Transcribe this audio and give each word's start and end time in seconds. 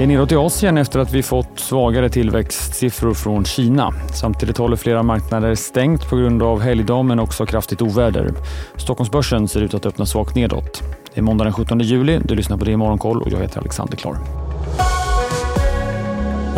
Det 0.00 0.04
är 0.04 0.08
nedåt 0.08 0.32
i 0.32 0.36
Asien 0.36 0.78
efter 0.78 0.98
att 0.98 1.12
vi 1.12 1.22
fått 1.22 1.58
svagare 1.58 2.08
tillväxtsiffror 2.08 3.14
från 3.14 3.44
Kina. 3.44 3.92
Samtidigt 4.14 4.58
håller 4.58 4.76
flera 4.76 5.02
marknader 5.02 5.54
stängt 5.54 6.08
på 6.08 6.16
grund 6.16 6.42
av 6.42 6.60
helgdag 6.60 7.02
men 7.02 7.18
också 7.18 7.46
kraftigt 7.46 7.82
oväder. 7.82 8.30
Stockholmsbörsen 8.76 9.48
ser 9.48 9.60
ut 9.60 9.74
att 9.74 9.86
öppna 9.86 10.06
svagt 10.06 10.34
nedåt. 10.34 10.82
Det 11.14 11.20
är 11.20 11.22
måndag 11.22 11.44
den 11.44 11.52
17 11.52 11.80
juli. 11.80 12.20
Du 12.24 12.34
lyssnar 12.34 12.56
på 12.56 12.64
det 12.64 12.70
i 12.70 12.76
Morgonkoll 12.76 13.22
och 13.22 13.32
jag 13.32 13.38
heter 13.38 13.60
Alexander 13.60 13.96
Klar. 13.96 14.16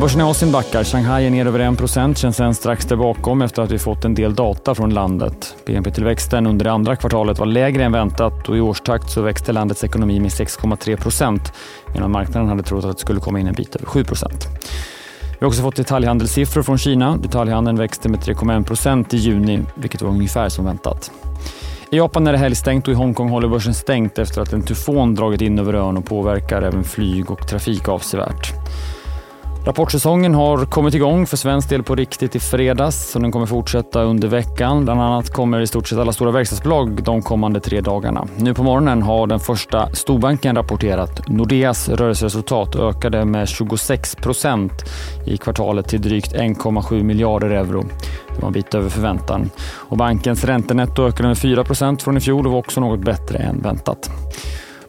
Börsen 0.00 0.20
i 0.20 0.24
Asien 0.24 0.52
backar. 0.52 0.84
Shanghai 0.84 1.26
är 1.26 1.30
ner 1.30 1.46
över 1.46 1.60
1 1.60 2.18
Shenzhen 2.18 2.54
strax 2.54 2.84
där 2.84 2.96
bakom 2.96 3.42
efter 3.42 3.62
att 3.62 3.70
vi 3.70 3.78
fått 3.78 4.04
en 4.04 4.14
del 4.14 4.34
data 4.34 4.74
från 4.74 4.94
landet. 4.94 5.54
BNP-tillväxten 5.66 6.46
under 6.46 6.64
det 6.64 6.72
andra 6.72 6.96
kvartalet 6.96 7.38
var 7.38 7.46
lägre 7.46 7.84
än 7.84 7.92
väntat 7.92 8.48
och 8.48 8.56
i 8.56 8.60
årstakt 8.60 9.10
så 9.10 9.22
växte 9.22 9.52
landets 9.52 9.84
ekonomi 9.84 10.20
med 10.20 10.30
6,3% 10.30 11.52
medan 11.94 12.10
marknaden 12.10 12.48
hade 12.48 12.62
trott 12.62 12.84
att 12.84 12.96
det 12.96 13.00
skulle 13.00 13.20
komma 13.20 13.40
in 13.40 13.46
en 13.46 13.54
bit 13.54 13.76
över 13.76 13.86
7% 13.86 14.28
vi 15.38 15.44
har 15.44 15.48
också 15.48 15.62
fått 15.62 15.76
detaljhandelssiffror 15.76 16.62
från 16.62 16.78
Kina. 16.78 17.16
Detaljhandeln 17.16 17.76
växte 17.76 18.08
med 18.08 18.20
3,1% 18.20 19.14
i 19.14 19.16
juni, 19.16 19.60
vilket 19.74 20.02
var 20.02 20.10
ungefär 20.10 20.48
som 20.48 20.64
väntat. 20.64 21.10
I 21.90 21.96
Japan 21.96 22.26
är 22.26 22.32
det 22.32 22.38
helgstängt 22.38 22.88
och 22.88 22.92
i 22.92 22.96
Hongkong 22.96 23.28
håller 23.28 23.48
börsen 23.48 23.74
stängt 23.74 24.18
efter 24.18 24.40
att 24.40 24.52
en 24.52 24.62
tyfon 24.62 25.14
dragit 25.14 25.40
in 25.40 25.58
över 25.58 25.74
ön 25.74 25.96
och 25.96 26.04
påverkar 26.04 26.62
även 26.62 26.84
flyg 26.84 27.30
och 27.30 27.48
trafik 27.48 27.88
avsevärt. 27.88 28.52
Rapportsäsongen 29.68 30.34
har 30.34 30.64
kommit 30.64 30.94
igång 30.94 31.26
för 31.26 31.36
svensk 31.36 31.68
del 31.68 31.82
på 31.82 31.94
riktigt 31.94 32.36
i 32.36 32.40
fredags 32.40 33.16
och 33.16 33.22
den 33.22 33.32
kommer 33.32 33.46
fortsätta 33.46 34.02
under 34.02 34.28
veckan. 34.28 34.84
Bland 34.84 35.00
annat 35.00 35.30
kommer 35.30 35.60
i 35.60 35.66
stort 35.66 35.88
sett 35.88 35.98
alla 35.98 36.12
stora 36.12 36.30
verkstadsbolag 36.30 37.02
de 37.02 37.22
kommande 37.22 37.60
tre 37.60 37.80
dagarna. 37.80 38.26
Nu 38.36 38.54
på 38.54 38.62
morgonen 38.62 39.02
har 39.02 39.26
den 39.26 39.40
första 39.40 39.92
storbanken 39.92 40.56
rapporterat. 40.56 41.28
Nordeas 41.28 41.88
rörelseresultat 41.88 42.76
ökade 42.76 43.24
med 43.24 43.48
26 43.48 44.14
procent 44.14 44.72
i 45.26 45.36
kvartalet 45.36 45.88
till 45.88 46.02
drygt 46.02 46.34
1,7 46.34 47.02
miljarder 47.02 47.50
euro. 47.50 47.84
Det 48.34 48.40
var 48.40 48.46
en 48.46 48.52
bit 48.52 48.74
över 48.74 48.88
förväntan. 48.88 49.50
Och 49.74 49.96
bankens 49.96 50.44
räntenetto 50.44 51.06
ökade 51.06 51.28
med 51.28 51.38
4 51.38 51.64
procent 51.64 52.02
från 52.02 52.16
i 52.16 52.20
fjol 52.20 52.46
och 52.46 52.52
var 52.52 52.58
också 52.58 52.80
något 52.80 53.00
bättre 53.00 53.38
än 53.38 53.62
väntat. 53.62 54.10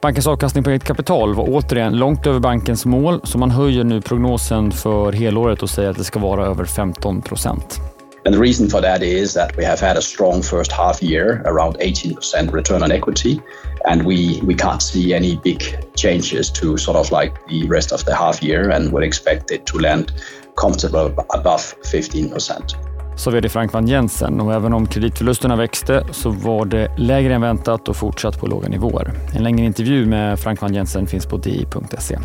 Bankens 0.00 0.26
avkastning 0.26 0.64
på 0.64 0.70
eget 0.70 0.84
kapital 0.84 1.34
var 1.34 1.44
återigen 1.48 1.96
långt 1.96 2.26
över 2.26 2.40
bankens 2.40 2.86
mål 2.86 3.20
så 3.24 3.38
man 3.38 3.50
höjer 3.50 3.84
nu 3.84 4.00
prognosen 4.00 4.72
för 4.72 5.12
helåret 5.12 5.62
och 5.62 5.70
säger 5.70 5.90
att 5.90 5.96
det 5.96 6.04
ska 6.04 6.18
vara 6.18 6.46
över 6.46 6.64
15 6.64 7.22
procent. 7.22 7.80
And 8.24 8.34
the 8.34 8.42
reason 8.42 8.68
for 8.68 8.80
that 8.80 9.02
is 9.02 9.34
that 9.34 9.58
we 9.58 9.66
have 9.66 9.86
had 9.86 9.96
a 9.96 10.00
strong 10.00 10.42
first 10.42 10.72
half 10.72 11.02
year, 11.02 11.42
around 11.46 11.76
18% 11.76 12.52
return 12.52 12.82
on 12.82 12.92
equity, 12.92 13.40
and 13.90 14.02
we, 14.02 14.40
we 14.42 14.54
can't 14.54 14.82
see 14.82 15.14
any 15.14 15.40
big 15.44 15.62
changes 15.94 16.50
to 16.50 16.76
sort 16.76 16.96
of 16.96 17.20
like 17.20 17.32
the 17.48 17.68
rest 17.68 17.92
of 17.92 18.04
the 18.04 18.14
half 18.14 18.42
year 18.42 18.70
and 18.70 18.92
would 18.92 19.04
expect 19.06 19.50
it 19.50 19.66
to 19.66 19.78
land 19.78 20.12
comfortable 20.54 21.14
above 21.30 21.74
15% 21.84 22.87
sa 23.18 23.30
vd 23.30 23.48
Frank 23.48 23.72
van 23.72 23.86
Jensen 23.86 24.40
och 24.40 24.54
även 24.54 24.72
om 24.72 24.86
kreditförlusterna 24.86 25.56
växte 25.56 26.06
så 26.10 26.30
var 26.30 26.64
det 26.64 26.98
lägre 26.98 27.34
än 27.34 27.40
väntat 27.40 27.88
och 27.88 27.96
fortsatt 27.96 28.40
på 28.40 28.46
låga 28.46 28.68
nivåer. 28.68 29.10
En 29.34 29.42
längre 29.42 29.66
intervju 29.66 30.06
med 30.06 30.38
Frank 30.38 30.60
van 30.60 30.74
Jensen 30.74 31.06
finns 31.06 31.26
på 31.26 31.36
di.se. 31.36 32.18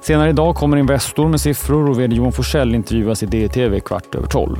Senare 0.00 0.30
idag 0.30 0.56
kommer 0.56 0.76
Investor 0.76 1.28
med 1.28 1.40
siffror 1.40 1.90
och 1.90 2.00
vd 2.00 2.16
Johan 2.16 2.32
Forsell 2.32 2.74
intervjuas 2.74 3.22
i 3.22 3.26
DTV 3.26 3.80
kvart 3.80 4.14
över 4.14 4.26
tolv. 4.26 4.56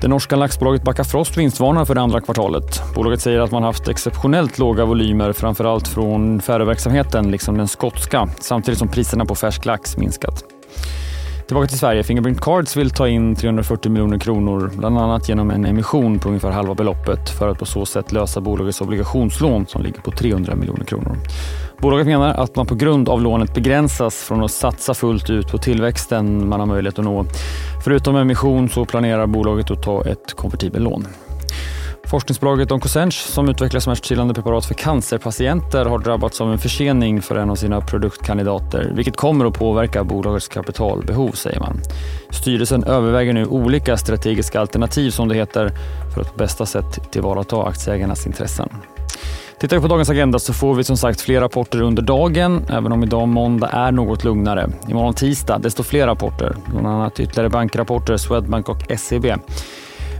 Det 0.00 0.08
norska 0.08 0.36
laxbolaget 0.36 0.82
Backafrost 0.82 1.36
vinstvarnar 1.36 1.84
för 1.84 1.94
det 1.94 2.00
andra 2.00 2.20
kvartalet. 2.20 2.94
Bolaget 2.94 3.20
säger 3.20 3.40
att 3.40 3.50
man 3.50 3.62
haft 3.62 3.88
exceptionellt 3.88 4.58
låga 4.58 4.84
volymer, 4.84 5.32
framförallt 5.32 5.88
från 5.88 6.40
färöverksamheten 6.40 7.30
liksom 7.30 7.58
den 7.58 7.68
skotska, 7.68 8.28
samtidigt 8.40 8.78
som 8.78 8.88
priserna 8.88 9.24
på 9.24 9.34
färsk 9.34 9.64
lax 9.64 9.96
minskat. 9.96 10.55
Tillbaka 11.46 11.68
till 11.68 11.78
Sverige. 11.78 12.02
Fingerprint 12.02 12.40
Cards 12.40 12.76
vill 12.76 12.90
ta 12.90 13.08
in 13.08 13.36
340 13.36 13.90
miljoner 13.90 14.18
kronor, 14.18 14.70
bland 14.76 14.98
annat 14.98 15.28
genom 15.28 15.50
en 15.50 15.64
emission 15.64 16.18
på 16.18 16.28
ungefär 16.28 16.50
halva 16.50 16.74
beloppet 16.74 17.30
för 17.30 17.48
att 17.48 17.58
på 17.58 17.66
så 17.66 17.86
sätt 17.86 18.12
lösa 18.12 18.40
bolagets 18.40 18.80
obligationslån 18.80 19.66
som 19.66 19.82
ligger 19.82 20.00
på 20.00 20.10
300 20.10 20.54
miljoner 20.54 20.84
kronor. 20.84 21.16
Bolaget 21.78 22.06
menar 22.06 22.34
att 22.34 22.56
man 22.56 22.66
på 22.66 22.74
grund 22.74 23.08
av 23.08 23.22
lånet 23.22 23.54
begränsas 23.54 24.14
från 24.14 24.44
att 24.44 24.50
satsa 24.50 24.94
fullt 24.94 25.30
ut 25.30 25.48
på 25.50 25.58
tillväxten 25.58 26.48
man 26.48 26.60
har 26.60 26.66
möjlighet 26.66 26.98
att 26.98 27.04
nå. 27.04 27.24
Förutom 27.84 28.16
emission 28.16 28.68
så 28.68 28.84
planerar 28.84 29.26
bolaget 29.26 29.70
att 29.70 29.82
ta 29.82 30.04
ett 30.04 30.34
konvertibellån. 30.36 31.06
Forskningsbolaget 32.10 32.72
Oncosench 32.72 33.14
som 33.14 33.48
utvecklar 33.48 33.80
smärtstillande 33.80 34.34
preparat 34.34 34.66
för 34.66 34.74
cancerpatienter 34.74 35.84
har 35.84 35.98
drabbats 35.98 36.40
av 36.40 36.52
en 36.52 36.58
försening 36.58 37.22
för 37.22 37.36
en 37.36 37.50
av 37.50 37.54
sina 37.54 37.80
produktkandidater, 37.80 38.92
vilket 38.94 39.16
kommer 39.16 39.44
att 39.44 39.54
påverka 39.54 40.04
bolagets 40.04 40.48
kapitalbehov, 40.48 41.30
säger 41.30 41.60
man. 41.60 41.80
Styrelsen 42.30 42.84
överväger 42.84 43.32
nu 43.32 43.46
olika 43.46 43.96
strategiska 43.96 44.60
alternativ, 44.60 45.10
som 45.10 45.28
det 45.28 45.34
heter, 45.34 45.70
för 46.14 46.20
att 46.20 46.32
på 46.32 46.36
bästa 46.36 46.66
sätt 46.66 47.12
tillvarata 47.12 47.62
aktieägarnas 47.62 48.26
intressen. 48.26 48.68
Tittar 49.60 49.76
vi 49.76 49.82
på 49.82 49.88
dagens 49.88 50.10
agenda 50.10 50.38
så 50.38 50.52
får 50.52 50.74
vi 50.74 50.84
som 50.84 50.96
sagt 50.96 51.20
fler 51.20 51.40
rapporter 51.40 51.82
under 51.82 52.02
dagen, 52.02 52.66
även 52.70 52.92
om 52.92 53.02
idag 53.02 53.28
måndag 53.28 53.68
är 53.68 53.92
något 53.92 54.24
lugnare. 54.24 54.70
Imorgon 54.88 55.14
tisdag 55.14 55.58
desto 55.58 55.82
fler 55.82 56.06
rapporter, 56.06 56.56
bland 56.66 56.86
annat 56.86 57.20
ytterligare 57.20 57.48
bankrapporter, 57.48 58.16
Swedbank 58.16 58.68
och 58.68 58.98
SEB. 58.98 59.26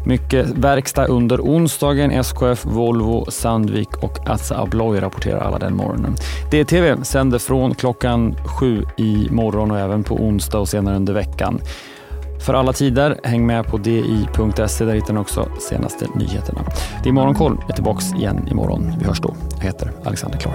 Mycket 0.06 0.46
verkstad 0.46 1.06
under 1.06 1.40
onsdagen. 1.40 2.10
SKF, 2.10 2.64
Volvo, 2.64 3.30
Sandvik 3.30 3.88
och 4.02 4.18
Assa 4.26 4.62
Abloy 4.62 5.00
rapporterar 5.00 5.40
alla 5.40 5.58
den 5.58 5.76
morgonen. 5.76 6.14
DTV 6.50 7.04
sänder 7.04 7.38
från 7.38 7.74
klockan 7.74 8.36
sju 8.44 8.82
i 8.96 9.28
morgon 9.30 9.70
och 9.70 9.78
även 9.78 10.04
på 10.04 10.14
onsdag 10.14 10.58
och 10.58 10.68
senare 10.68 10.96
under 10.96 11.12
veckan. 11.12 11.60
För 12.46 12.54
alla 12.54 12.72
tider, 12.72 13.20
häng 13.22 13.46
med 13.46 13.66
på 13.66 13.76
di.se. 13.78 14.84
Där 14.84 14.94
hittar 14.94 15.14
ni 15.14 15.20
också 15.20 15.48
senaste 15.58 16.06
nyheterna. 16.14 16.60
Det 17.02 17.08
är 17.08 17.12
Morgonkoll. 17.12 17.56
Jag 17.60 17.70
är 17.70 17.74
tillbaka 17.74 18.16
igen 18.16 18.48
imorgon. 18.50 18.92
Vi 18.98 19.04
hörs 19.04 19.20
då. 19.20 19.34
Jag 19.56 19.64
heter 19.64 19.92
Alexander 20.04 20.38
Klar. 20.38 20.54